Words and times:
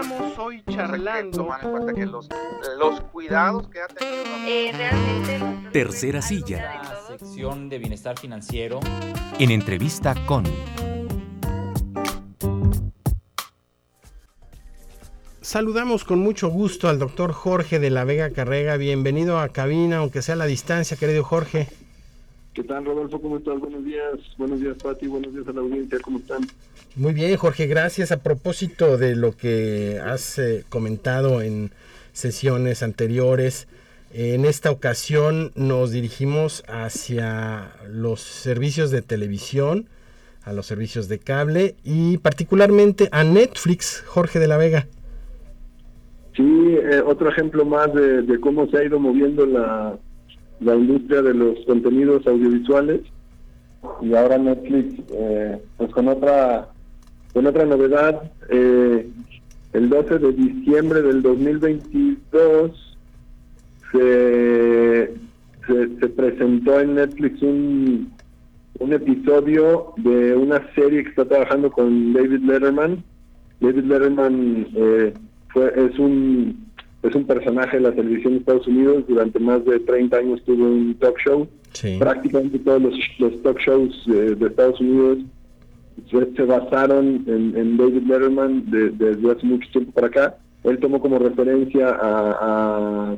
estamos 0.00 0.38
hoy 0.38 0.62
charlando. 0.68 1.48
en 1.62 1.70
cuenta 1.70 1.92
que 1.92 2.06
los, 2.06 2.28
los 2.78 3.00
cuidados 3.02 3.68
que 3.68 3.80
ha 3.80 3.86
tenido. 3.86 4.24
Eh, 4.46 4.72
realmente. 4.72 5.70
Tercera 5.72 6.22
silla. 6.22 6.82
La 6.82 7.06
sección 7.06 7.68
de 7.68 7.78
bienestar 7.78 8.18
financiero. 8.18 8.80
En 9.38 9.50
entrevista 9.50 10.14
con. 10.26 10.44
Saludamos 15.40 16.04
con 16.04 16.18
mucho 16.18 16.48
gusto 16.48 16.88
al 16.88 16.98
doctor 16.98 17.32
Jorge 17.32 17.78
de 17.78 17.90
la 17.90 18.04
Vega 18.04 18.30
Carrega. 18.30 18.76
Bienvenido 18.76 19.38
a 19.38 19.50
cabina, 19.50 19.98
aunque 19.98 20.22
sea 20.22 20.34
a 20.34 20.38
la 20.38 20.46
distancia, 20.46 20.96
querido 20.96 21.22
Jorge. 21.22 21.68
¿Qué 22.54 22.62
tal, 22.62 22.84
Rodolfo? 22.84 23.20
¿Cómo 23.20 23.38
estás? 23.38 23.58
Buenos 23.58 23.84
días. 23.84 24.14
Buenos 24.38 24.60
días, 24.60 24.76
Pati. 24.80 25.08
Buenos 25.08 25.34
días 25.34 25.48
a 25.48 25.52
la 25.52 25.60
audiencia. 25.60 25.98
¿Cómo 26.00 26.18
están? 26.18 26.42
Muy 26.94 27.12
bien, 27.12 27.36
Jorge. 27.36 27.66
Gracias. 27.66 28.12
A 28.12 28.22
propósito 28.22 28.96
de 28.96 29.16
lo 29.16 29.36
que 29.36 29.98
has 29.98 30.38
eh, 30.38 30.64
comentado 30.68 31.42
en 31.42 31.72
sesiones 32.12 32.84
anteriores, 32.84 33.66
en 34.12 34.44
esta 34.44 34.70
ocasión 34.70 35.50
nos 35.56 35.90
dirigimos 35.90 36.62
hacia 36.68 37.72
los 37.90 38.20
servicios 38.20 38.92
de 38.92 39.02
televisión, 39.02 39.88
a 40.44 40.52
los 40.52 40.66
servicios 40.66 41.08
de 41.08 41.18
cable 41.18 41.74
y 41.82 42.18
particularmente 42.18 43.08
a 43.10 43.24
Netflix, 43.24 44.04
Jorge 44.06 44.38
de 44.38 44.46
la 44.46 44.58
Vega. 44.58 44.86
Sí, 46.36 46.76
eh, 46.80 47.02
otro 47.04 47.30
ejemplo 47.30 47.64
más 47.64 47.92
de, 47.92 48.38
cómo 48.38 48.68
se 48.68 48.78
ha 48.78 48.84
ido 48.84 49.00
moviendo 49.00 49.44
la, 49.44 49.98
la 50.64 50.74
industria 50.76 51.22
de 51.22 51.34
los 51.34 51.58
contenidos 51.66 52.26
audiovisuales 52.26 53.00
y 54.00 54.14
ahora 54.14 54.38
Netflix 54.38 54.94
eh, 55.12 55.58
pues 55.76 55.90
con 55.92 56.08
otra 56.08 56.68
con 57.32 57.46
otra 57.46 57.64
novedad 57.64 58.30
eh, 58.48 59.08
el 59.72 59.88
12 59.88 60.18
de 60.18 60.32
diciembre 60.32 61.02
del 61.02 61.20
2022 61.22 62.96
se, 63.92 65.14
se, 65.66 66.08
presentó 66.08 66.80
en 66.80 66.94
Netflix 66.94 67.42
un, 67.42 68.12
un 68.78 68.92
episodio 68.92 69.92
de 69.96 70.34
una 70.36 70.62
serie 70.74 71.04
que 71.04 71.10
está 71.10 71.24
trabajando 71.24 71.70
con 71.70 72.12
David 72.12 72.42
Letterman. 72.44 73.04
David 73.60 73.84
Letterman 73.84 74.66
eh, 74.74 75.14
es 75.76 75.98
un 75.98 76.63
es 77.04 77.14
un 77.14 77.24
personaje 77.26 77.76
de 77.76 77.82
la 77.82 77.92
televisión 77.92 78.32
de 78.32 78.38
Estados 78.40 78.66
Unidos. 78.66 79.04
Durante 79.06 79.38
más 79.38 79.64
de 79.64 79.78
30 79.80 80.16
años 80.16 80.42
tuvo 80.44 80.64
un 80.64 80.94
talk 80.98 81.18
show. 81.18 81.46
Prácticamente 81.98 82.58
todos 82.60 82.82
los, 82.82 83.42
talk 83.42 83.58
shows 83.58 84.04
de, 84.06 84.46
Estados 84.46 84.80
Unidos 84.80 85.18
se, 86.10 86.42
basaron 86.44 87.24
en, 87.26 87.76
David 87.76 88.02
Letterman 88.06 88.64
desde 88.70 89.30
hace 89.30 89.46
mucho 89.46 89.68
tiempo 89.70 89.92
para 89.92 90.06
acá. 90.06 90.36
Él 90.64 90.78
tomó 90.78 90.98
como 91.00 91.18
referencia 91.18 91.90
a, 91.90 93.16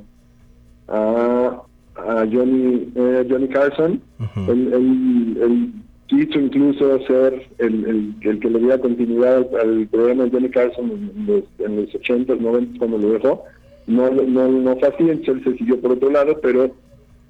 a, 0.89 1.63
a, 1.97 2.27
Johnny, 2.33 2.93
eh, 2.95 3.27
Johnny 3.31 3.49
Carson. 3.49 4.01
él, 4.49 5.73
quiso 6.09 6.39
incluso 6.39 7.01
ser 7.07 7.49
el, 7.59 8.15
el, 8.21 8.39
que 8.39 8.49
le 8.49 8.61
diera 8.61 8.79
continuidad 8.79 9.45
al, 9.61 9.89
programa 9.89 10.25
de 10.25 10.31
Johnny 10.31 10.49
Carson 10.51 10.91
en 10.91 11.27
los, 11.27 11.45
en 11.59 11.77
los 11.77 11.89
80s, 11.95 12.39
90 12.39 12.79
cuando 12.79 12.99
lo 12.99 13.13
dejó. 13.13 13.45
No, 13.87 14.11
no, 14.11 14.49
no 14.49 14.77
fue 14.77 14.89
así, 14.89 15.09
él 15.09 15.23
se 15.25 15.57
siguió 15.57 15.81
por 15.81 15.93
otro 15.93 16.11
lado, 16.11 16.39
pero 16.43 16.71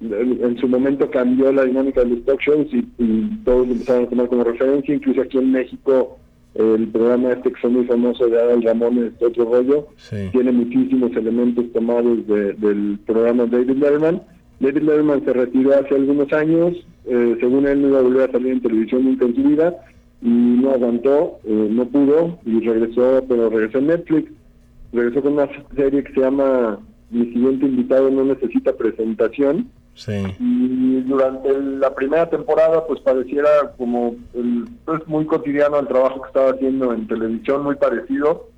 en, 0.01 0.57
su 0.59 0.67
momento 0.67 1.09
cambió 1.09 1.51
la 1.51 1.65
dinámica 1.65 2.03
de 2.03 2.11
los 2.11 2.25
talk 2.25 2.39
shows 2.41 2.67
y, 2.71 2.83
todos 3.43 3.67
lo 3.67 3.73
empezaron 3.73 4.05
a 4.05 4.09
tomar 4.09 4.27
como 4.27 4.43
referencia, 4.43 4.93
incluso 4.93 5.21
aquí 5.21 5.37
en 5.37 5.51
México 5.51 6.17
el 6.55 6.87
programa 6.87 7.33
este 7.33 7.51
que 7.51 7.59
fue 7.61 7.69
muy 7.69 7.85
famoso 7.85 8.27
de 8.27 8.41
Adal 8.41 8.63
Ramón, 8.63 8.97
este 8.97 9.25
otro 9.25 9.45
rollo, 9.45 9.87
tiene 10.31 10.51
muchísimos 10.51 11.15
elementos 11.15 11.71
tomados 11.71 12.25
del 12.25 12.99
programa 13.05 13.45
David 13.45 13.77
Letterman. 13.77 14.23
David 14.59 14.81
Letterman 14.81 15.23
se 15.23 15.33
retiró 15.33 15.75
hace 15.75 15.93
algunos 15.93 16.33
años, 16.33 16.75
eh, 17.05 17.37
según 17.39 17.67
él 17.67 17.83
no 17.83 17.89
iba 17.89 17.99
a 17.99 18.01
volver 18.01 18.29
a 18.29 18.31
salir 18.31 18.53
en 18.53 18.61
televisión 18.61 19.05
nunca 19.05 19.25
en 19.25 19.35
su 19.35 19.43
vida, 19.43 19.75
y 20.23 20.29
no 20.29 20.71
aguantó, 20.71 21.39
eh, 21.43 21.67
no 21.69 21.85
pudo, 21.89 22.39
y 22.43 22.59
regresó, 22.61 23.23
pero 23.29 23.51
regresó 23.51 23.77
a 23.77 23.81
Netflix, 23.81 24.31
regresó 24.93 25.21
con 25.21 25.33
una 25.33 25.49
serie 25.75 26.03
que 26.03 26.13
se 26.13 26.21
llama 26.21 26.79
Mi 27.09 27.25
siguiente 27.25 27.65
invitado 27.65 28.09
no 28.09 28.23
necesita 28.23 28.73
presentación, 28.73 29.69
sí. 29.93 30.13
y 30.39 31.01
durante 31.01 31.49
la 31.59 31.93
primera 31.93 32.29
temporada 32.29 32.85
pues 32.85 32.99
pareciera 33.01 33.49
como 33.77 34.15
el, 34.33 34.65
pues, 34.85 35.07
muy 35.07 35.25
cotidiano 35.25 35.79
el 35.79 35.87
trabajo 35.87 36.21
que 36.21 36.27
estaba 36.27 36.51
haciendo 36.51 36.93
en 36.93 37.07
televisión, 37.07 37.63
muy 37.63 37.75
parecido, 37.75 38.49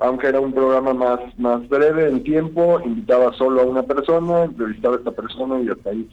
aunque 0.00 0.28
era 0.28 0.40
un 0.40 0.52
programa 0.52 0.94
más, 0.94 1.20
más 1.38 1.68
breve 1.68 2.08
en 2.08 2.22
tiempo, 2.22 2.80
invitaba 2.84 3.32
solo 3.34 3.62
a 3.62 3.66
una 3.66 3.82
persona, 3.82 4.44
entrevistaba 4.44 4.94
a 4.94 4.98
esta 4.98 5.10
persona 5.10 5.60
y 5.60 5.68
hasta 5.68 5.90
ahí. 5.90 6.08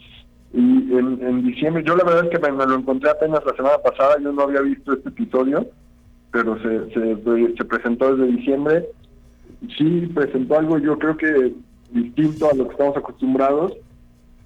Y 0.53 0.59
en, 0.59 1.19
en 1.21 1.43
diciembre, 1.43 1.83
yo 1.85 1.95
la 1.95 2.03
verdad 2.03 2.25
es 2.25 2.29
que 2.31 2.39
me, 2.39 2.65
lo 2.65 2.75
encontré 2.75 3.09
apenas 3.09 3.43
la 3.45 3.55
semana 3.55 3.77
pasada, 3.79 4.17
yo 4.21 4.31
no 4.31 4.43
había 4.43 4.61
visto 4.61 4.93
este 4.93 5.09
episodio, 5.09 5.67
pero 6.31 6.57
se, 6.61 6.93
se, 6.93 7.55
se 7.57 7.65
presentó 7.65 8.15
desde 8.15 8.31
diciembre. 8.37 8.89
Sí, 9.77 10.09
presentó 10.13 10.57
algo 10.57 10.77
yo 10.77 10.97
creo 10.97 11.17
que 11.17 11.53
distinto 11.91 12.49
a 12.49 12.53
lo 12.53 12.67
que 12.67 12.71
estamos 12.71 12.97
acostumbrados, 12.97 13.73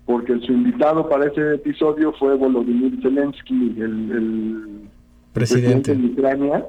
porque 0.05 0.39
su 0.39 0.53
invitado 0.53 1.07
para 1.07 1.27
ese 1.27 1.55
episodio 1.55 2.13
fue 2.13 2.35
Volodymyr 2.35 3.01
Zelensky, 3.01 3.75
el, 3.77 4.11
el 4.11 4.89
presidente. 5.33 5.95
de 5.95 6.05
Ucrania. 6.07 6.65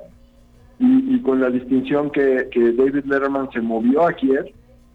Y, 0.82 1.20
con 1.20 1.42
la 1.42 1.50
distinción 1.50 2.10
que, 2.10 2.48
David 2.54 3.04
Letterman 3.04 3.50
se 3.52 3.60
movió 3.60 4.06
a 4.06 4.14
Kiev 4.14 4.46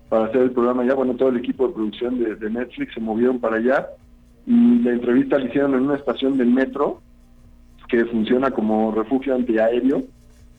para 0.09 0.25
hacer 0.25 0.41
el 0.41 0.51
programa 0.51 0.81
allá, 0.81 0.95
bueno, 0.95 1.13
todo 1.13 1.29
el 1.29 1.37
equipo 1.37 1.67
de 1.67 1.73
producción 1.75 2.17
de, 2.17 2.49
Netflix 2.49 2.95
se 2.95 2.99
movieron 2.99 3.39
para 3.39 3.57
allá 3.57 3.87
y 4.47 4.79
la 4.79 4.93
entrevista 4.93 5.37
la 5.37 5.45
hicieron 5.45 5.75
en 5.75 5.81
una 5.81 5.95
estación 5.95 6.37
del 6.37 6.47
metro 6.47 7.01
que 7.87 8.03
funciona 8.05 8.49
como 8.49 8.91
refugio 8.93 9.35
antiaéreo 9.35 10.03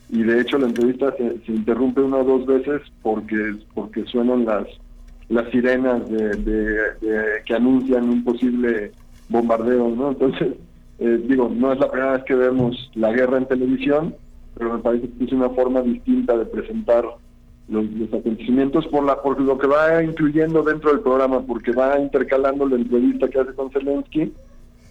y 0.09 0.22
de 0.22 0.41
hecho 0.41 0.59
la 0.59 0.67
entrevista 0.67 1.15
se, 1.17 1.53
interrumpe 1.53 2.00
una 2.00 2.19
o 2.19 2.25
dos 2.25 2.47
veces 2.47 2.83
porque 3.03 3.56
porque 3.75 4.05
suenan 4.05 4.44
las 4.44 4.67
las 5.28 5.50
sirenas 5.50 6.09
de, 6.09 7.41
que 7.44 7.55
anuncian 7.55 8.09
un 8.09 8.22
posible 8.22 8.93
bombardeo, 9.28 9.89
¿no? 9.89 10.11
Entonces, 10.11 10.53
eh, 11.00 11.21
digo, 11.27 11.50
no 11.53 11.72
es 11.72 11.81
la 11.81 11.91
primera 11.91 12.12
vez 12.12 12.22
que 12.25 12.34
vemos 12.37 12.91
la 12.95 13.12
guerra 13.12 13.39
en 13.39 13.47
televisión, 13.47 14.15
pero 14.56 14.75
me 14.75 14.78
parece 14.78 15.09
que 15.09 15.25
es 15.25 15.33
una 15.33 15.50
forma 15.50 15.83
distinta 15.83 16.39
de 16.39 16.47
presentar 16.47 17.05
los, 17.69 17.84
acontecimientos 18.12 18.87
por 18.87 19.05
la 19.05 19.21
por 19.21 19.41
lo 19.41 19.59
que 19.59 19.66
va 19.66 20.03
incluyendo 20.03 20.62
dentro 20.62 20.91
del 20.91 21.00
programa, 21.00 21.41
porque 21.41 21.72
va 21.72 21.99
intercalando 21.99 22.69
la 22.69 22.77
entrevista 22.77 23.28
que 23.28 23.41
hace 23.41 23.53
con 23.55 23.71
Zelensky 23.72 24.33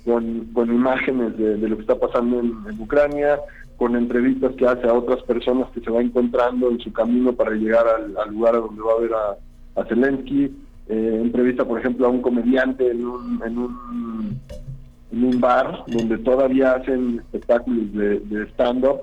con 0.05 0.71
imágenes 0.71 1.35
de, 1.37 1.57
lo 1.57 1.75
que 1.77 1.81
está 1.81 1.97
pasando 1.97 2.39
en, 2.39 2.79
Ucrania, 2.79 3.39
con 3.77 3.95
entrevistas 3.95 4.53
que 4.55 4.65
hace 4.65 4.87
a 4.87 4.93
otras 4.93 5.21
personas 5.23 5.69
que 5.71 5.81
se 5.81 5.91
va 5.91 6.01
encontrando 6.01 6.69
en 6.69 6.79
su 6.79 6.91
camino 6.93 7.33
para 7.33 7.51
llegar 7.51 7.85
al, 7.87 8.33
lugar 8.33 8.55
a 8.55 8.59
donde 8.59 8.81
va 8.81 8.91
a 8.93 9.01
ver 9.01 9.11
a, 9.13 9.81
a 9.81 9.85
Zelensky, 9.85 10.51
eh, 10.87 11.19
entrevista 11.21 11.65
por 11.65 11.79
ejemplo 11.79 12.05
a 12.05 12.09
un 12.09 12.21
comediante 12.21 12.89
en 12.89 13.05
un, 13.05 13.41
en 13.43 13.57
un, 13.57 14.39
en 15.11 15.23
un 15.23 15.39
bar 15.39 15.83
donde 15.87 16.17
todavía 16.19 16.73
hacen 16.73 17.19
espectáculos 17.19 17.91
de, 17.93 18.47
stand-up 18.51 18.99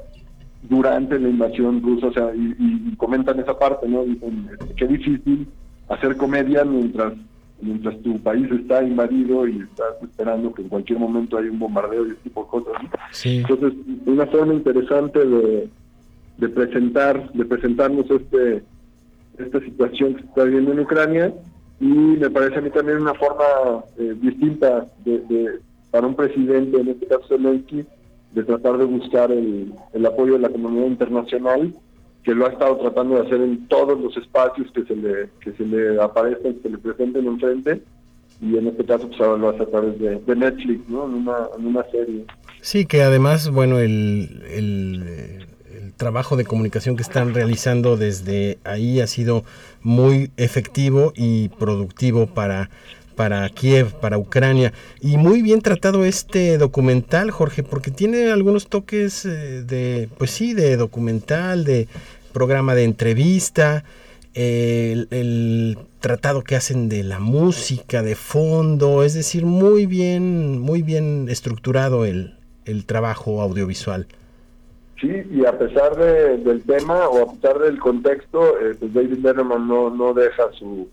durante 0.62 1.18
la 1.18 1.28
invasión 1.28 1.82
rusa, 1.82 2.06
o 2.06 2.12
sea, 2.12 2.30
y, 2.34 2.94
comentan 2.96 3.40
esa 3.40 3.58
parte, 3.58 3.88
¿no? 3.88 4.04
Dicen, 4.04 4.48
qué 4.76 4.86
difícil 4.86 5.48
hacer 5.88 6.16
comedia 6.16 6.64
mientras 6.64 7.14
mientras 7.62 8.00
tu 8.02 8.18
país 8.20 8.50
está 8.50 8.82
invadido 8.82 9.46
y 9.46 9.60
estás 9.60 9.94
esperando 10.02 10.52
que 10.52 10.62
en 10.62 10.68
cualquier 10.68 10.98
momento 10.98 11.38
haya 11.38 11.50
un 11.50 11.58
bombardeo 11.58 12.06
y 12.06 12.10
ese 12.10 12.20
tipo 12.24 12.42
de 12.42 12.48
cosas. 12.50 12.74
Entonces, 13.24 13.72
una 14.06 14.26
forma 14.26 14.54
interesante 14.54 15.24
de, 15.24 15.68
de 16.38 16.48
presentar, 16.48 17.32
de 17.32 17.44
presentarnos 17.44 18.10
este 18.10 18.62
esta 19.38 19.60
situación 19.60 20.14
que 20.14 20.22
se 20.22 20.28
está 20.28 20.44
viviendo 20.44 20.72
en 20.72 20.80
Ucrania 20.80 21.32
y 21.80 21.86
me 21.86 22.30
parece 22.30 22.58
a 22.58 22.60
mí 22.60 22.70
también 22.70 22.98
una 22.98 23.14
forma 23.14 23.84
eh, 23.98 24.14
distinta 24.20 24.86
de, 25.04 25.18
de, 25.20 25.60
para 25.90 26.06
un 26.06 26.14
presidente, 26.14 26.78
en 26.78 26.88
este 26.88 27.06
caso 27.06 27.26
Zelensky, 27.28 27.84
de 28.32 28.44
tratar 28.44 28.78
de 28.78 28.84
buscar 28.84 29.32
el, 29.32 29.72
el 29.92 30.06
apoyo 30.06 30.34
de 30.34 30.40
la 30.40 30.48
comunidad 30.50 30.86
internacional 30.86 31.72
que 32.24 32.34
lo 32.34 32.46
ha 32.46 32.50
estado 32.50 32.76
tratando 32.78 33.16
de 33.16 33.26
hacer 33.26 33.40
en 33.40 33.66
todos 33.68 34.00
los 34.00 34.16
espacios 34.16 34.70
que 34.72 34.84
se 34.84 34.94
le 34.94 35.28
que 35.40 35.52
se 35.52 35.64
le 35.64 36.00
aparecen, 36.00 36.54
que 36.56 36.62
se 36.62 36.70
le 36.70 36.78
presenten 36.78 37.26
enfrente 37.26 37.82
y 38.42 38.56
en 38.56 38.66
este 38.66 38.84
caso 38.84 39.08
pues 39.08 39.20
ahora 39.20 39.38
lo 39.38 39.48
hace 39.50 39.62
a 39.62 39.66
través 39.66 39.98
de, 40.00 40.36
Netflix, 40.36 40.88
¿no? 40.88 41.06
En 41.06 41.14
una, 41.14 41.36
en 41.56 41.66
una 41.66 41.84
serie. 41.90 42.24
Sí, 42.60 42.86
que 42.86 43.02
además, 43.02 43.50
bueno, 43.50 43.78
el, 43.78 44.42
el, 44.50 45.46
trabajo 45.96 46.36
de 46.36 46.44
comunicación 46.44 46.96
que 46.96 47.02
están 47.02 47.34
realizando 47.34 47.96
desde 47.96 48.58
ahí 48.64 49.00
ha 49.00 49.06
sido 49.06 49.44
muy 49.82 50.32
efectivo 50.36 51.12
y 51.14 51.50
productivo 51.50 52.26
para 52.26 52.70
para 53.14 53.48
Kiev, 53.48 53.92
para 54.00 54.18
Ucrania. 54.18 54.72
Y 55.00 55.16
muy 55.16 55.42
bien 55.42 55.60
tratado 55.60 56.04
este 56.04 56.58
documental, 56.58 57.30
Jorge, 57.30 57.62
porque 57.62 57.90
tiene 57.90 58.30
algunos 58.30 58.68
toques 58.68 59.24
eh, 59.24 59.62
de, 59.62 60.08
pues 60.18 60.30
sí, 60.30 60.54
de 60.54 60.76
documental, 60.76 61.64
de 61.64 61.88
programa 62.32 62.74
de 62.74 62.84
entrevista, 62.84 63.84
el, 64.34 65.78
tratado 66.00 66.42
que 66.42 66.56
hacen 66.56 66.88
de 66.88 67.04
la 67.04 67.20
música 67.20 68.02
de 68.02 68.16
fondo, 68.16 69.04
es 69.04 69.14
decir, 69.14 69.44
muy 69.44 69.86
bien, 69.86 70.58
muy 70.58 70.82
bien 70.82 71.28
estructurado 71.28 72.04
el, 72.04 72.34
el 72.64 72.86
trabajo 72.86 73.40
audiovisual. 73.40 74.06
Sí, 75.00 75.10
y 75.30 75.44
a 75.44 75.58
pesar 75.58 75.96
de, 75.96 76.38
del 76.38 76.62
tema 76.62 77.08
o 77.08 77.22
a 77.22 77.32
pesar 77.34 77.58
del 77.58 77.78
contexto, 77.78 78.58
eh, 78.60 78.76
pues 78.78 78.94
David 78.94 79.18
Letterman 79.18 79.66
no, 79.66 79.90
no 79.90 80.14
deja 80.14 80.50
su, 80.52 80.88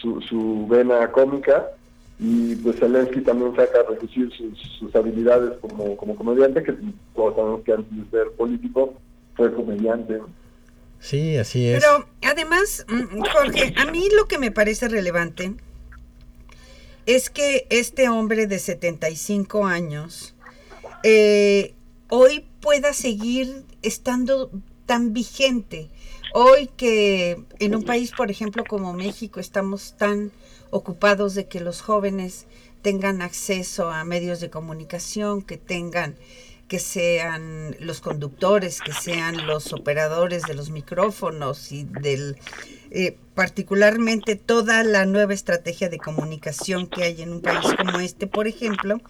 su, 0.00 0.20
su 0.22 0.66
vena 0.68 1.10
cómica 1.12 1.70
y 2.18 2.54
pues 2.56 2.78
Zelensky 2.78 3.22
también 3.22 3.56
saca 3.56 3.80
a 3.80 3.90
reducir 3.90 4.30
sus, 4.32 4.58
sus 4.78 4.94
habilidades 4.94 5.58
como, 5.60 5.96
como 5.96 6.14
comediante, 6.16 6.62
que 6.62 6.74
todos 7.14 7.34
sabemos 7.34 7.62
que 7.64 7.72
antes 7.72 7.96
de 7.96 8.10
ser 8.10 8.30
político 8.32 8.94
fue 9.34 9.52
comediante. 9.54 10.20
Sí, 10.98 11.38
así 11.38 11.66
es. 11.66 11.82
Pero 11.82 12.06
además, 12.22 12.84
mm, 12.88 13.20
Jorge, 13.32 13.72
a 13.76 13.86
mí 13.86 14.06
lo 14.14 14.26
que 14.26 14.38
me 14.38 14.50
parece 14.50 14.88
relevante 14.88 15.54
es 17.06 17.30
que 17.30 17.66
este 17.70 18.10
hombre 18.10 18.46
de 18.46 18.58
75 18.58 19.66
años 19.66 20.34
eh, 21.02 21.74
hoy 22.08 22.46
pueda 22.60 22.92
seguir 22.92 23.64
estando 23.82 24.50
tan 24.84 25.14
vigente. 25.14 25.88
Hoy 26.32 26.68
que 26.76 27.42
en 27.58 27.74
un 27.74 27.84
país, 27.84 28.12
por 28.16 28.30
ejemplo, 28.30 28.64
como 28.64 28.92
México, 28.92 29.40
estamos 29.40 29.96
tan 29.96 30.30
ocupados 30.70 31.34
de 31.34 31.48
que 31.48 31.60
los 31.60 31.80
jóvenes 31.80 32.46
tengan 32.82 33.20
acceso 33.20 33.90
a 33.90 34.04
medios 34.04 34.40
de 34.40 34.50
comunicación, 34.50 35.42
que 35.42 35.56
tengan 35.56 36.16
que 36.68 36.78
sean 36.78 37.74
los 37.80 38.00
conductores, 38.00 38.80
que 38.80 38.92
sean 38.92 39.44
los 39.48 39.72
operadores 39.72 40.44
de 40.44 40.54
los 40.54 40.70
micrófonos 40.70 41.72
y 41.72 41.82
del 41.82 42.38
eh, 42.92 43.16
particularmente 43.34 44.36
toda 44.36 44.84
la 44.84 45.04
nueva 45.04 45.34
estrategia 45.34 45.88
de 45.88 45.98
comunicación 45.98 46.86
que 46.86 47.02
hay 47.02 47.22
en 47.22 47.32
un 47.32 47.40
país 47.40 47.74
como 47.76 47.98
este, 47.98 48.28
por 48.28 48.46
ejemplo, 48.46 49.00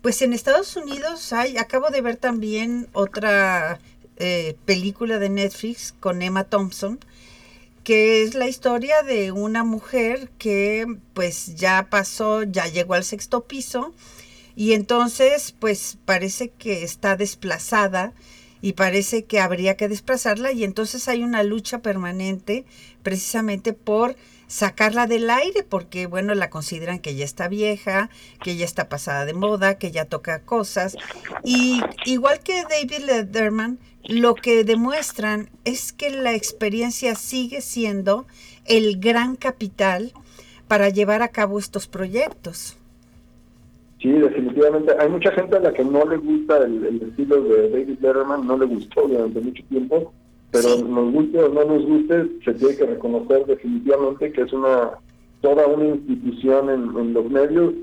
pues 0.00 0.22
en 0.22 0.32
Estados 0.32 0.76
Unidos 0.76 1.30
hay, 1.34 1.58
acabo 1.58 1.90
de 1.90 2.00
ver 2.00 2.16
también 2.16 2.88
otra 2.94 3.80
eh, 4.18 4.56
película 4.64 5.18
de 5.18 5.28
Netflix 5.28 5.94
con 5.98 6.22
Emma 6.22 6.44
Thompson, 6.44 6.98
que 7.84 8.22
es 8.22 8.34
la 8.34 8.48
historia 8.48 9.02
de 9.02 9.32
una 9.32 9.64
mujer 9.64 10.28
que 10.38 10.86
pues 11.14 11.54
ya 11.56 11.88
pasó, 11.88 12.42
ya 12.42 12.66
llegó 12.66 12.94
al 12.94 13.04
sexto 13.04 13.44
piso 13.44 13.94
y 14.56 14.72
entonces 14.72 15.54
pues 15.58 15.98
parece 16.04 16.50
que 16.50 16.82
está 16.82 17.16
desplazada 17.16 18.12
y 18.60 18.72
parece 18.72 19.24
que 19.24 19.40
habría 19.40 19.76
que 19.76 19.88
desplazarla 19.88 20.52
y 20.52 20.64
entonces 20.64 21.06
hay 21.08 21.22
una 21.22 21.42
lucha 21.44 21.80
permanente 21.80 22.64
precisamente 23.02 23.72
por 23.72 24.16
sacarla 24.48 25.06
del 25.06 25.30
aire 25.30 25.62
porque, 25.62 26.06
bueno, 26.06 26.34
la 26.34 26.50
consideran 26.50 26.98
que 26.98 27.14
ya 27.14 27.24
está 27.24 27.46
vieja, 27.46 28.10
que 28.42 28.56
ya 28.56 28.64
está 28.64 28.88
pasada 28.88 29.24
de 29.24 29.34
moda, 29.34 29.78
que 29.78 29.92
ya 29.92 30.06
toca 30.06 30.40
cosas. 30.40 30.96
Y 31.44 31.80
igual 32.06 32.40
que 32.40 32.64
David 32.64 33.04
Letterman, 33.06 33.78
lo 34.08 34.34
que 34.34 34.64
demuestran 34.64 35.50
es 35.64 35.92
que 35.92 36.10
la 36.10 36.34
experiencia 36.34 37.14
sigue 37.14 37.60
siendo 37.60 38.26
el 38.64 38.98
gran 38.98 39.36
capital 39.36 40.12
para 40.66 40.88
llevar 40.88 41.22
a 41.22 41.28
cabo 41.28 41.58
estos 41.58 41.86
proyectos. 41.86 42.76
Sí, 44.00 44.10
definitivamente. 44.10 44.94
Hay 44.98 45.08
mucha 45.08 45.32
gente 45.32 45.56
a 45.56 45.60
la 45.60 45.72
que 45.72 45.84
no 45.84 46.04
le 46.04 46.18
gusta 46.18 46.58
el, 46.58 47.02
estilo 47.02 47.42
de 47.42 47.70
David 47.70 47.88
Letterman, 48.00 48.46
no 48.46 48.56
le 48.56 48.66
gustó 48.66 49.08
durante 49.08 49.40
mucho 49.40 49.62
tiempo, 49.68 50.12
pero 50.50 50.78
nos 50.78 51.12
guste 51.12 51.38
o 51.38 51.48
no 51.48 51.64
nos 51.64 51.84
guste, 51.84 52.26
se 52.44 52.54
tiene 52.54 52.76
que 52.76 52.86
reconocer 52.86 53.44
definitivamente 53.46 54.32
que 54.32 54.42
es 54.42 54.52
una 54.52 54.92
toda 55.40 55.66
una 55.66 55.84
institución 55.94 56.68
en, 56.70 57.12
los 57.12 57.30
medios, 57.30 57.74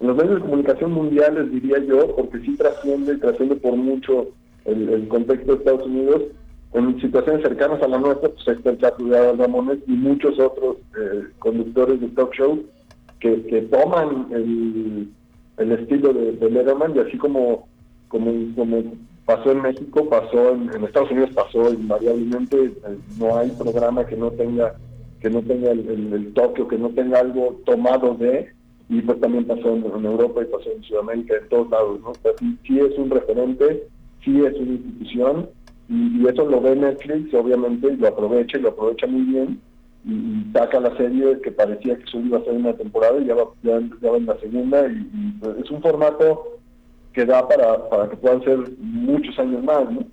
en 0.00 0.06
los 0.06 0.16
medios 0.16 0.36
de 0.36 0.40
comunicación 0.40 0.92
mundiales, 0.92 1.50
diría 1.50 1.78
yo, 1.78 2.14
porque 2.16 2.40
sí 2.40 2.56
trasciende, 2.56 3.16
trasciende 3.18 3.56
por 3.56 3.76
mucho 3.76 4.28
el, 4.64 5.06
contexto 5.08 5.52
de 5.52 5.58
Estados 5.58 5.86
Unidos. 5.86 6.22
En 6.72 7.00
situaciones 7.00 7.42
cercanas 7.42 7.80
a 7.82 7.88
la 7.88 7.98
nuestra, 7.98 8.30
pues 8.30 8.48
está 8.48 8.70
el 8.70 8.78
caso 8.78 9.04
de 9.04 9.16
Adal 9.16 9.38
Ramones 9.38 9.78
y 9.86 9.92
muchos 9.92 10.40
otros 10.40 10.78
eh, 11.00 11.22
conductores 11.38 12.00
de 12.00 12.08
talk 12.08 12.34
show 12.34 12.64
que, 13.20 13.42
que 13.44 13.62
toman 13.62 14.26
el, 14.32 15.08
el 15.58 15.72
estilo 15.72 16.12
de, 16.12 16.32
de 16.32 16.50
Letterman 16.50 16.96
y 16.96 16.98
así 16.98 17.16
como, 17.16 17.68
como, 18.08 18.32
como 18.56 18.82
pasó 19.24 19.52
en 19.52 19.62
México, 19.62 20.08
pasó 20.08 20.50
en, 20.50 20.84
Estados 20.84 21.10
Unidos, 21.10 21.30
pasó 21.34 21.72
invariablemente, 21.72 22.72
no 23.18 23.36
hay 23.38 23.50
programa 23.50 24.06
que 24.06 24.16
no 24.16 24.30
tenga 24.30 24.74
que 25.20 25.30
no 25.30 25.40
tenga 25.40 25.70
el, 25.70 26.34
o 26.36 26.68
que 26.68 26.76
no 26.76 26.90
tenga 26.90 27.20
algo 27.20 27.58
tomado 27.64 28.14
de, 28.14 28.52
y 28.90 29.00
pues 29.00 29.18
también 29.20 29.46
pasó 29.46 29.74
en, 29.74 30.04
Europa 30.04 30.42
y 30.42 30.52
pasó 30.52 30.70
en 30.70 30.82
Sudamérica, 30.82 31.36
en 31.40 31.48
todos 31.48 31.70
lados, 31.70 31.98
¿no? 32.02 32.12
sí, 32.66 32.78
es 32.78 32.98
un 32.98 33.08
referente, 33.08 33.88
sí 34.22 34.44
es 34.44 34.54
una 34.54 34.72
institución, 34.72 35.48
y, 35.88 36.26
eso 36.28 36.44
lo 36.46 36.60
ve 36.60 36.76
Netflix, 36.76 37.32
obviamente, 37.32 37.88
y 37.90 37.96
lo 37.96 38.08
aprovecha, 38.08 38.58
y 38.58 38.60
lo 38.60 38.68
aprovecha 38.68 39.06
muy 39.06 39.22
bien, 39.22 39.60
y, 40.04 40.52
saca 40.52 40.78
la 40.78 40.94
serie 40.98 41.40
que 41.40 41.52
parecía 41.52 41.96
que 41.96 42.04
solo 42.04 42.26
iba 42.26 42.38
a 42.38 42.44
ser 42.44 42.52
una 42.52 42.74
temporada, 42.74 43.18
y 43.18 43.24
ya 43.24 43.34
va, 43.34 43.44
ya, 43.62 43.80
va 44.10 44.16
en 44.18 44.26
la 44.26 44.38
segunda, 44.40 44.86
y, 44.86 45.32
pues, 45.40 45.56
es 45.64 45.70
un 45.70 45.80
formato 45.80 46.58
que 47.14 47.24
da 47.24 47.46
para, 47.48 47.88
para 47.88 48.10
que 48.10 48.16
puedan 48.16 48.42
ser 48.42 48.58
muchos 48.78 49.38
años 49.38 49.62
más, 49.62 49.90
¿no? 49.90 50.04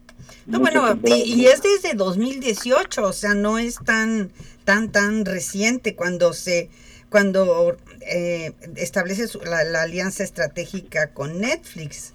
No, 0.46 0.60
bueno, 0.60 0.84
y, 1.06 1.46
es 1.46 1.62
desde 1.62 1.96
2018, 1.96 3.04
o 3.04 3.14
sea, 3.14 3.34
no 3.34 3.58
es 3.58 3.80
tan, 3.84 4.30
tan, 4.66 4.92
tan 4.92 5.26
reciente 5.26 5.96
cuando 5.96 6.34
se, 6.34 6.70
cuando 7.10 7.76
eh, 8.02 8.52
establece 8.76 9.26
la, 9.46 9.82
alianza 9.82 10.24
estratégica 10.24 11.14
con 11.14 11.42
Netflix. 11.42 12.14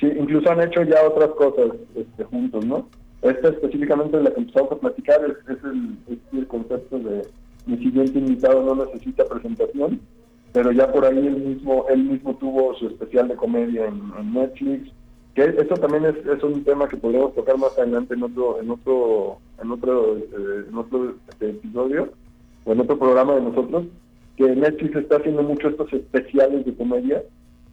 Sí, 0.00 0.06
incluso 0.18 0.50
han 0.50 0.62
hecho 0.62 0.82
ya 0.82 1.02
otras 1.04 1.30
cosas 1.30 1.76
este, 1.94 2.24
juntos, 2.24 2.64
¿no? 2.64 2.88
Esta 3.22 3.48
específicamente 3.48 4.20
la 4.20 4.32
que 4.32 4.40
empezamos 4.40 4.72
a 4.72 4.76
platicar 4.76 5.20
es, 5.24 5.64
el, 5.64 5.96
es 6.08 6.18
el 6.32 6.46
concepto 6.46 6.98
de 6.98 7.22
mi 7.66 7.78
siguiente 7.78 8.18
invitado 8.18 8.62
no 8.62 8.84
necesita 8.84 9.24
presentación 9.24 10.00
pero 10.54 10.70
ya 10.70 10.90
por 10.90 11.04
ahí 11.04 11.18
él 11.18 11.36
mismo 11.36 11.84
él 11.90 12.04
mismo 12.04 12.36
tuvo 12.36 12.74
su 12.76 12.86
especial 12.86 13.26
de 13.26 13.34
comedia 13.34 13.86
en, 13.86 14.32
Netflix 14.32 14.88
que 15.34 15.42
esto 15.42 15.74
también 15.74 16.04
es, 16.04 16.14
es, 16.24 16.42
un 16.44 16.62
tema 16.62 16.88
que 16.88 16.96
podríamos 16.96 17.34
tocar 17.34 17.58
más 17.58 17.76
adelante 17.76 18.14
en 18.14 18.22
otro 18.22 18.60
en 18.60 18.70
otro 18.70 19.38
en 19.60 19.70
otro 19.72 20.16
eh, 20.16 20.64
en 20.68 20.78
otro 20.78 21.14
este, 21.28 21.50
episodio 21.50 22.08
o 22.64 22.72
en 22.72 22.80
otro 22.80 22.96
programa 22.96 23.34
de 23.34 23.40
nosotros 23.40 23.86
que 24.36 24.44
Netflix 24.44 24.94
está 24.94 25.16
haciendo 25.16 25.42
mucho 25.42 25.68
estos 25.68 25.92
especiales 25.92 26.64
de 26.64 26.74
comedia 26.74 27.22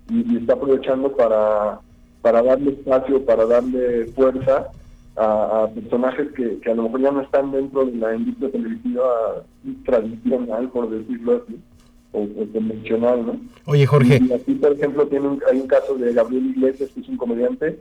y, 0.10 0.38
está 0.38 0.53
aprovechando 0.53 1.15
para 1.15 1.79
para 2.24 2.41
darle 2.41 2.72
espacio 2.72 3.24
para 3.24 3.46
darle 3.46 4.08
fuerza 4.08 4.70
a, 5.17 5.67
personajes 5.75 6.32
que, 6.32 6.72
a 6.72 6.74
lo 6.74 6.84
mejor 6.84 7.01
ya 7.01 7.12
no 7.12 7.22
están 7.22 7.51
dentro 7.51 7.86
de 7.86 7.96
la 7.98 8.15
industria 8.15 8.50
televisiva 8.50 9.44
tradicional 9.86 10.67
por 10.70 10.89
decirlo 10.89 11.44
así 11.44 11.62
o, 12.12 12.27
convencional, 12.53 13.25
¿no? 13.25 13.39
Oye, 13.65 13.86
Jorge. 13.86 14.20
Y 14.22 14.34
aquí, 14.34 14.53
por 14.56 14.74
ejemplo, 14.74 15.08
tiene 15.08 15.27
hay 15.50 15.60
un 15.60 15.68
caso 15.68 15.96
de 15.96 16.13
Gabriel 16.13 16.48
Iglesias, 16.48 16.89
que 16.94 17.01
es 17.01 17.10
un 17.10 17.18
comediante, 17.18 17.80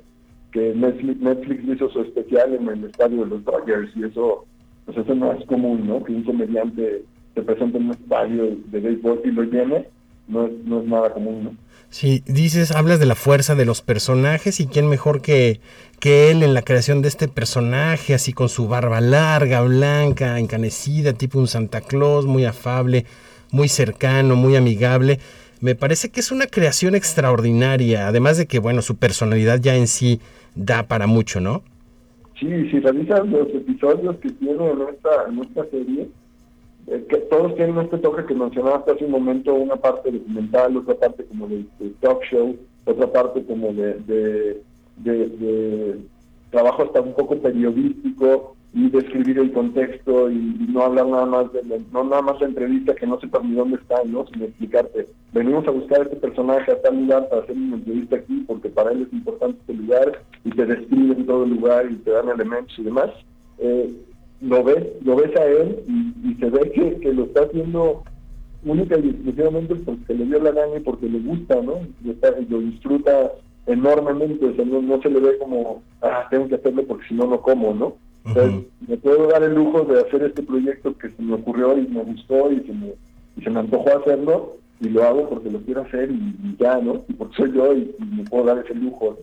que 0.53 0.75
Netflix, 0.75 1.21
Netflix 1.21 1.65
hizo 1.65 1.89
su 1.91 2.01
especial 2.01 2.55
en 2.55 2.69
el 2.69 2.85
estadio 2.85 3.25
de 3.25 3.31
los 3.31 3.45
Dodgers, 3.45 3.91
y 3.97 4.05
eso, 4.05 4.47
pues 4.87 4.99
eso 4.99 5.15
no 5.15 5.33
es 5.33 5.45
común, 5.47 5.87
¿no? 5.87 6.03
Que 6.05 6.13
un 6.13 6.25
comediante 6.25 7.05
se 7.35 7.43
presente 7.43 7.79
en 7.79 7.87
un 7.87 7.91
estadio 7.93 8.57
de 8.67 8.81
béisbol 8.81 9.21
y 9.25 9.31
lo 9.31 9.43
llene, 9.45 9.89
no 10.29 10.47
es, 10.47 10.53
no 10.65 10.81
es 10.81 10.87
nada 10.87 11.13
común, 11.13 11.45
¿no? 11.45 11.57
Sí, 11.91 12.23
dices, 12.25 12.71
hablas 12.71 13.01
de 13.01 13.07
la 13.07 13.17
fuerza 13.17 13.57
de 13.57 13.65
los 13.65 13.83
personajes 13.83 14.61
y 14.61 14.69
quién 14.69 14.89
mejor 14.89 15.23
que, 15.23 15.61
que 15.99 16.31
él 16.31 16.45
en 16.45 16.55
la 16.55 16.63
creación 16.63 17.03
de 17.03 17.09
este 17.09 17.27
personaje, 17.27 18.15
así 18.15 18.33
con 18.33 18.49
su 18.49 18.69
barba 18.69 19.01
larga, 19.01 19.61
blanca, 19.63 20.39
encanecida, 20.39 21.15
tipo 21.15 21.41
un 21.41 21.49
Santa 21.49 21.81
Claus, 21.81 22.27
muy 22.27 22.45
afable, 22.45 23.07
muy 23.53 23.69
cercano, 23.69 24.37
muy 24.37 24.57
amigable. 24.57 25.19
Me 25.61 25.75
parece 25.75 26.11
que 26.11 26.21
es 26.21 26.33
una 26.33 26.47
creación 26.47 26.95
extraordinaria, 26.95 28.09
además 28.09 28.39
de 28.39 28.47
que, 28.47 28.59
bueno, 28.59 28.83
su 28.83 28.97
personalidad 28.97 29.61
ya 29.61 29.77
en 29.77 29.87
sí 29.87 30.21
da 30.55 30.85
para 30.85 31.07
mucho, 31.07 31.41
¿no? 31.41 31.63
Sí, 32.39 32.49
si 32.71 32.81
revisas 32.81 33.27
los 33.29 33.49
episodios 33.49 34.17
que 34.17 34.31
tiene 34.31 34.71
en 34.71 34.81
esta, 34.89 35.11
en 35.29 35.39
esta 35.41 35.67
serie, 35.67 36.09
eh, 36.87 37.27
todos 37.29 37.55
tienen 37.57 37.79
este 37.79 37.99
toque 37.99 38.25
que 38.25 38.35
mencionaste 38.35 38.93
hace 38.93 39.05
un 39.05 39.11
momento, 39.11 39.55
una 39.55 39.77
parte 39.77 40.11
documental, 40.11 40.77
otra 40.79 40.95
parte 40.95 41.25
como 41.27 41.47
de, 41.47 41.65
talk 42.01 42.23
show, 42.25 42.57
otra 42.87 43.13
parte 43.13 43.45
como 43.45 43.75
de, 43.75 44.63
de 44.97 45.99
trabajo 46.51 46.83
hasta 46.83 47.01
un 47.01 47.15
poco 47.15 47.39
periodístico, 47.39 48.57
y 48.73 48.89
describir 48.89 49.39
el 49.39 49.53
contexto 49.53 50.31
y, 50.31 50.57
no 50.71 50.83
hablar 50.83 51.07
nada 51.09 51.27
más 51.27 51.53
de 51.53 51.63
no 51.93 52.05
nada 52.05 52.23
más 52.23 52.41
la 52.41 52.47
entrevista 52.47 52.95
que 52.95 53.07
no 53.07 53.19
sepas 53.19 53.43
ni 53.45 53.57
dónde 53.57 53.77
está, 53.77 53.97
¿no? 54.05 54.25
Sin 54.29 54.43
explicarte. 54.43 55.07
Venimos 55.33 55.67
a 55.67 55.73
buscar 55.73 56.01
a 56.01 56.03
este 56.05 56.17
personaje 56.17 56.71
a 56.71 56.81
tal 56.81 57.01
lugar 57.01 57.29
para 57.29 57.43
hacer 57.43 57.57
una 57.57 57.77
entrevista 57.77 58.17
aquí 58.17 58.45
porque 58.47 58.69
para 58.69 58.93
él 58.93 59.03
es 59.03 59.13
importante 59.13 59.59
este 59.61 59.75
lugar 59.75 60.23
y 60.45 60.51
te 60.51 60.67
describen 60.67 61.27
todo 61.27 61.45
el 61.45 61.51
lugar 61.51 61.91
y 61.91 61.97
te 61.97 62.11
dan 62.13 62.29
elementos 62.29 62.79
y 62.79 62.85
demás. 62.85 63.11
Eh, 63.59 63.93
lo 64.41 64.63
ves, 64.63 64.87
lo 65.05 65.17
ves 65.17 65.37
a 65.37 65.45
él 65.45 65.81
y, 66.25 66.35
se 66.35 66.49
ve 66.49 66.71
que, 66.71 67.01
que, 67.01 67.13
lo 67.13 67.25
está 67.25 67.43
haciendo 67.43 68.05
única 68.65 68.99
y 68.99 69.11
exclusivamente 69.11 69.75
porque 69.75 70.15
le 70.15 70.25
dio 70.27 70.41
la 70.41 70.53
gana 70.53 70.77
y 70.77 70.81
porque 70.81 71.09
le 71.09 71.19
gusta, 71.19 71.61
¿no? 71.61 71.81
Y, 72.05 72.17
lo 72.49 72.59
disfruta 72.61 73.33
enormemente, 73.67 74.47
o 74.47 74.55
sea, 74.55 74.65
no, 74.65 75.03
se 75.03 75.11
le 75.11 75.21
ve 75.21 75.39
como, 75.39 75.83
ah, 76.03 76.27
tengo 76.31 76.49
que 76.49 76.55
hacerlo 76.55 76.85
porque 76.87 77.09
si 77.09 77.15
no, 77.15 77.27
no 77.27 77.41
como, 77.41 77.75
¿no? 77.75 77.97
Entonces, 78.25 78.67
me 78.87 78.97
puedo 78.99 79.29
dar 79.29 79.43
el 79.43 79.55
lujo 79.55 79.83
de 79.85 80.01
hacer 80.01 80.23
este 80.23 80.43
proyecto 80.43 80.97
que 80.97 81.09
se 81.09 81.23
me 81.23 81.35
ocurrió 81.35 81.77
y 81.79 81.87
me 81.87 82.03
gustó 82.03 82.53
y 82.53 82.61
se 82.61 82.73
me, 82.73 82.95
y 83.37 83.43
se 83.43 83.51
me 83.51 83.61
antojó 83.61 83.99
hacerlo 83.99 84.57
y 84.81 84.89
lo 84.89 85.05
hago 85.05 85.29
porque 85.29 85.51
lo 85.51 85.61
quiero 85.61 85.83
hacer 85.83 86.11
y, 86.11 86.57
ya, 86.59 86.79
¿no? 86.79 87.05
Y 87.09 87.13
porque 87.15 87.37
soy 87.37 87.53
yo 87.53 87.73
y, 87.75 87.95
me 87.99 88.25
puedo 88.25 88.45
dar 88.45 88.65
ese 88.65 88.75
lujo. 88.75 89.19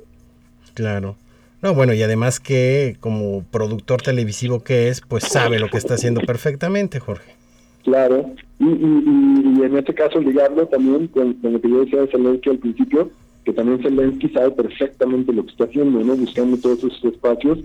Claro. 0.74 1.16
No, 1.62 1.74
bueno, 1.74 1.94
y 1.94 2.04
además 2.04 2.40
que 2.40 2.98
como 3.00 3.44
productor 3.50 4.02
televisivo 4.02 4.64
que 4.64 4.90
es, 4.90 5.02
pues 5.02 5.24
sabe 5.24 5.60
lo 5.60 5.70
que 5.70 5.78
está 5.78 5.96
haciendo 5.96 6.22
perfectamente, 6.22 7.00
Jorge. 7.00 7.36
Claro, 7.84 8.30
y, 8.60 8.66
y, 8.66 9.64
en 9.64 9.78
este 9.78 9.94
caso 9.94 10.20
ligarlo 10.20 10.68
también 10.68 11.08
con, 11.08 11.38
lo 11.42 11.62
que 11.62 11.70
yo 11.70 11.80
decía 11.80 12.02
de 12.02 12.08
Zelensky 12.08 12.50
al 12.50 12.58
principio, 12.58 13.10
que 13.46 13.54
también 13.54 13.82
Zelensky 13.82 14.30
sabe 14.30 14.52
perfectamente 14.52 15.32
lo 15.32 15.46
que 15.46 15.52
está 15.52 15.64
haciendo, 15.64 16.04
¿no? 16.04 16.16
Buscando 16.16 16.58
todos 16.58 16.80
esos 16.80 17.04
espacios, 17.06 17.60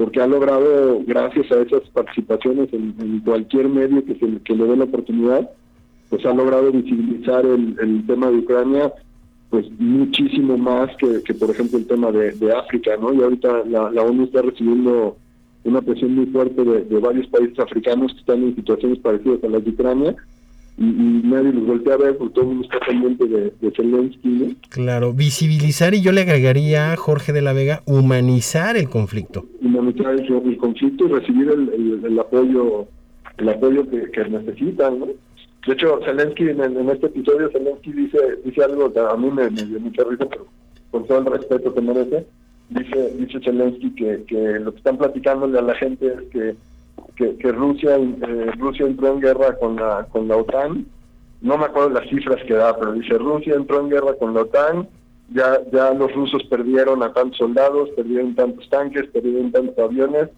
porque 0.00 0.18
ha 0.18 0.26
logrado, 0.26 1.02
gracias 1.06 1.52
a 1.52 1.60
esas 1.60 1.82
participaciones 1.90 2.72
en, 2.72 3.20
cualquier 3.20 3.68
medio 3.68 4.02
que, 4.02 4.14
se, 4.14 4.54
le 4.54 4.64
dé 4.64 4.74
la 4.74 4.84
oportunidad, 4.84 5.50
pues 6.08 6.24
ha 6.24 6.32
logrado 6.32 6.72
visibilizar 6.72 7.44
el, 7.44 8.06
tema 8.06 8.30
de 8.30 8.38
Ucrania 8.38 8.94
pues 9.50 9.66
muchísimo 9.78 10.56
más 10.56 10.88
que, 10.96 11.34
por 11.34 11.50
ejemplo 11.50 11.76
el 11.76 11.86
tema 11.86 12.10
de, 12.12 12.50
África, 12.50 12.92
¿no? 12.98 13.12
Y 13.12 13.20
ahorita 13.22 13.64
la, 13.66 14.02
ONU 14.02 14.24
está 14.24 14.40
recibiendo 14.40 15.18
una 15.64 15.82
presión 15.82 16.14
muy 16.14 16.24
fuerte 16.28 16.64
de, 16.64 16.98
varios 16.98 17.26
países 17.26 17.58
africanos 17.58 18.14
que 18.14 18.20
están 18.20 18.42
en 18.42 18.56
situaciones 18.56 19.00
parecidas 19.00 19.44
a 19.44 19.48
las 19.48 19.62
de 19.62 19.70
Ucrania 19.70 20.16
y, 20.80 21.20
nadie 21.24 21.52
los 21.52 21.66
voltea 21.66 21.94
a 21.94 21.98
ver 21.98 22.16
porque 22.16 22.34
todo 22.34 22.44
el 22.44 22.48
mundo 22.56 22.64
está 22.64 22.84
pendiente 22.86 23.26
de, 23.26 23.52
de 23.60 23.70
Zelensky, 23.70 24.28
¿no? 24.28 24.46
Claro, 24.70 25.12
visibilizar 25.12 25.94
y 25.94 26.00
yo 26.00 26.10
le 26.10 26.22
agregaría, 26.22 26.96
Jorge 26.96 27.32
de 27.32 27.42
la 27.42 27.52
Vega, 27.52 27.82
humanizar 27.86 28.76
el 28.76 28.88
conflicto. 28.88 29.44
Humanizar 29.60 30.14
el, 30.14 30.20
el 30.20 30.56
conflicto 30.56 31.04
y 31.04 31.12
recibir 31.12 31.50
el, 31.50 31.68
el, 31.68 32.04
el 32.04 32.18
apoyo 32.18 32.88
el 33.36 33.48
apoyo 33.48 33.88
que, 33.88 34.10
que 34.10 34.24
necesitan, 34.28 35.00
¿no? 35.00 35.06
De 35.66 35.74
hecho, 35.74 36.00
Zelensky, 36.04 36.48
en, 36.48 36.90
este 36.90 37.06
episodio, 37.06 37.50
Zelensky 37.50 37.92
dice, 37.92 38.18
dice 38.44 38.64
algo 38.64 38.92
que 38.92 39.00
a 39.00 39.14
mí 39.16 39.30
me, 39.30 39.48
dio 39.48 39.78
mucha 39.80 40.04
risa, 40.04 40.26
pero 40.28 40.46
con 40.90 41.06
todo 41.06 41.18
el 41.18 41.26
respeto 41.26 41.74
que 41.74 41.80
merece, 41.80 42.26
dice, 42.70 43.14
dice 43.18 43.40
Zelensky 43.40 43.90
que, 43.94 44.24
que 44.26 44.58
lo 44.60 44.72
que 44.72 44.78
están 44.78 44.96
platicándole 44.96 45.58
a 45.58 45.62
la 45.62 45.74
gente 45.74 46.06
es 46.06 46.22
que, 46.30 46.54
que, 47.16 47.52
Rusia, 47.52 47.96
eh, 47.96 48.50
Rusia 48.58 48.86
entró 48.86 49.08
en 49.08 49.20
guerra 49.20 49.56
con 49.58 49.76
la, 49.76 50.06
con 50.10 50.28
la 50.28 50.36
OTAN, 50.36 50.86
no 51.40 51.58
me 51.58 51.64
acuerdo 51.64 51.90
las 51.90 52.08
cifras 52.08 52.42
que 52.44 52.54
da, 52.54 52.76
pero 52.78 52.92
dice 52.92 53.16
Rusia 53.18 53.54
entró 53.54 53.80
en 53.80 53.90
guerra 53.90 54.14
con 54.14 54.34
la 54.34 54.42
OTAN, 54.42 54.88
ya, 55.32 55.58
ya 55.72 55.94
los 55.94 56.12
rusos 56.12 56.42
perdieron 56.44 57.02
a 57.02 57.12
tantos 57.12 57.38
soldados, 57.38 57.90
perdieron 57.90 58.34
tantos 58.34 58.68
tanques, 58.68 59.06
perdieron 59.08 59.52
tantos 59.52 59.78
aviones, 59.78 60.28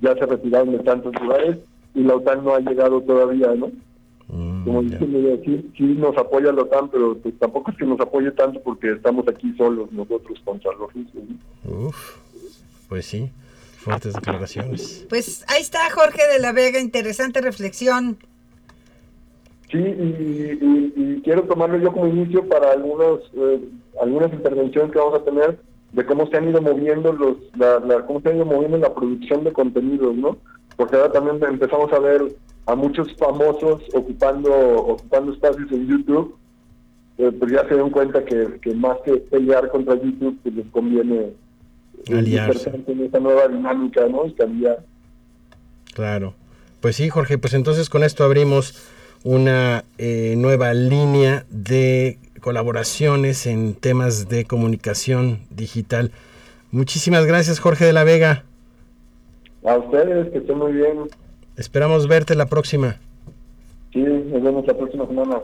ya 0.00 0.14
se 0.14 0.26
retiraron 0.26 0.72
de 0.72 0.78
tantos 0.80 1.12
lugares 1.20 1.58
y 1.94 2.02
la 2.02 2.16
OTAN 2.16 2.44
no 2.44 2.54
ha 2.54 2.60
llegado 2.60 3.00
todavía, 3.02 3.54
¿no? 3.54 3.70
Mm, 4.28 4.64
Como 4.64 4.82
dicen, 4.82 5.72
sí, 5.76 5.84
nos 5.98 6.16
apoya 6.16 6.52
la 6.52 6.62
OTAN, 6.62 6.88
pero 6.88 7.16
pues, 7.18 7.38
tampoco 7.38 7.70
es 7.70 7.76
que 7.76 7.84
nos 7.84 8.00
apoye 8.00 8.30
tanto 8.30 8.60
porque 8.62 8.92
estamos 8.92 9.28
aquí 9.28 9.52
solos 9.56 9.92
nosotros 9.92 10.40
contra 10.44 10.72
los 10.72 10.92
rusos. 10.92 11.92
pues 12.88 13.06
sí, 13.06 13.30
fuertes 13.82 14.14
declaraciones. 14.14 15.06
Pues 15.08 15.44
ahí 15.48 15.60
está 15.60 15.90
Jorge 15.90 16.22
de 16.32 16.38
la 16.38 16.52
Vega, 16.52 16.80
interesante 16.80 17.40
reflexión. 17.40 18.18
Sí, 19.70 19.78
y, 19.78 21.20
quiero 21.24 21.44
tomarlo 21.44 21.78
yo 21.78 21.92
como 21.92 22.08
inicio 22.08 22.46
para 22.48 22.72
algunos 22.72 23.20
eh, 23.34 23.60
algunas 24.00 24.32
intervenciones 24.32 24.90
que 24.90 24.98
vamos 24.98 25.20
a 25.20 25.24
tener 25.24 25.58
de 25.92 26.04
cómo 26.04 26.26
se 26.26 26.36
han 26.36 26.48
ido 26.48 26.60
moviendo 26.60 27.12
los 27.12 27.36
la, 27.56 28.04
cómo 28.06 28.20
se 28.20 28.30
ha 28.30 28.34
ido 28.34 28.44
moviendo 28.44 28.78
la 28.78 28.94
producción 28.94 29.44
de 29.44 29.52
contenidos, 29.52 30.14
¿no? 30.16 30.36
Porque 30.76 30.96
ahora 30.96 31.12
también 31.12 31.38
empezamos 31.44 31.92
a 31.92 31.98
ver 32.00 32.34
a 32.66 32.74
muchos 32.74 33.14
famosos 33.16 33.82
ocupando 33.94 34.50
ocupando 34.52 35.32
espacios 35.32 35.70
en 35.72 35.86
YouTube, 35.86 36.34
eh, 37.18 37.30
pues 37.38 37.52
ya 37.52 37.66
se 37.68 37.76
dan 37.76 37.90
cuenta 37.90 38.24
que, 38.24 38.58
que, 38.60 38.74
más 38.74 38.98
que 39.04 39.16
pelear 39.16 39.68
contra 39.70 39.94
YouTube, 39.94 40.38
pues 40.42 40.54
les 40.54 40.66
conviene 40.66 41.32
aliarse 42.08 42.70
en 42.86 43.04
esta 43.04 43.20
nueva 43.20 43.48
dinámica, 43.48 44.06
¿no? 44.06 44.26
Y 44.26 44.32
cambiar. 44.34 44.84
Claro. 45.94 46.34
Pues 46.80 46.96
sí, 46.96 47.08
Jorge, 47.08 47.38
pues 47.38 47.54
entonces 47.54 47.88
con 47.88 48.02
esto 48.02 48.24
abrimos 48.24 48.74
una 49.24 49.84
eh, 49.98 50.34
nueva 50.36 50.74
línea 50.74 51.44
de 51.50 52.18
colaboraciones 52.40 53.46
en 53.46 53.74
temas 53.74 54.28
de 54.28 54.44
comunicación 54.44 55.40
digital. 55.50 56.10
Muchísimas 56.72 57.26
gracias, 57.26 57.60
Jorge 57.60 57.84
de 57.84 57.92
la 57.92 58.02
Vega. 58.04 58.44
A 59.64 59.76
ustedes, 59.76 60.30
que 60.32 60.38
estén 60.38 60.58
muy 60.58 60.72
bien. 60.72 61.08
Esperamos 61.56 62.08
verte 62.08 62.34
la 62.34 62.46
próxima. 62.46 62.96
Sí, 63.92 64.00
nos 64.00 64.42
vemos 64.42 64.66
la 64.66 64.74
próxima 64.74 65.06
semana. 65.06 65.42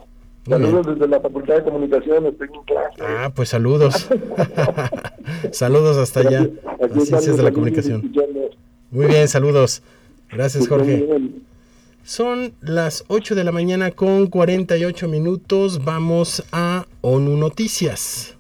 Saludos 0.49 0.87
desde 0.87 1.09
la 1.09 1.21
Facultad 1.21 1.57
de 1.57 1.63
Comunicación, 1.65 2.27
estoy 2.27 2.49
en 2.53 2.63
clase. 2.63 3.03
Ah, 3.03 3.31
pues 3.35 3.49
saludos. 3.51 4.09
saludos 5.53 5.97
hasta 5.97 6.21
allá. 6.21 6.49
Ciencias 7.05 7.37
de 7.37 7.43
la 7.43 7.53
Comunicación. 7.53 8.13
Muy 8.91 9.07
bien, 9.07 9.29
saludos. 9.29 9.83
Gracias, 10.31 10.69
Jorge. 10.69 11.07
Son 12.05 12.55
las 12.63 13.05
8 13.09 13.35
de 13.35 13.45
la 13.45 13.53
mañana 13.53 13.91
con 13.91 14.29
48 14.29 15.09
minutos. 15.09 15.85
Vamos 15.85 16.43
a 16.53 16.87
ONU 17.03 17.37
Noticias. 17.37 18.38